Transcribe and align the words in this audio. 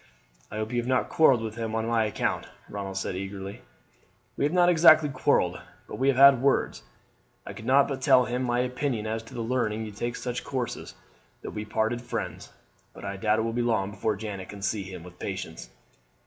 "I 0.49 0.55
hope 0.57 0.71
you 0.71 0.79
have 0.79 0.87
not 0.87 1.09
quarrelled 1.09 1.43
with 1.43 1.57
him 1.57 1.75
on 1.75 1.85
my 1.85 2.05
account!" 2.05 2.47
Ronald 2.67 2.97
said 2.97 3.15
eagerly. 3.15 3.61
"We 4.35 4.45
have 4.45 4.51
not 4.51 4.67
exactly 4.67 5.09
quarrelled, 5.09 5.61
but 5.87 5.97
we 5.97 6.07
have 6.07 6.17
had 6.17 6.41
words. 6.41 6.81
I 7.45 7.53
could 7.53 7.65
not 7.67 7.87
but 7.87 8.01
tell 8.01 8.25
him 8.25 8.41
my 8.41 8.61
opinion 8.61 9.05
as 9.05 9.21
to 9.21 9.35
his 9.39 9.47
learning 9.51 9.85
you 9.85 9.91
to 9.91 9.95
take 9.99 10.15
such 10.15 10.43
courses, 10.43 10.95
but 11.43 11.53
we 11.53 11.65
parted 11.65 12.01
friends; 12.01 12.51
but 12.95 13.05
I 13.05 13.15
doubt 13.15 13.37
it 13.37 13.41
will 13.43 13.53
be 13.53 13.61
long 13.61 13.91
before 13.91 14.15
Janet 14.15 14.49
can 14.49 14.63
see 14.63 14.81
him 14.91 15.03
with 15.03 15.19
patience." 15.19 15.69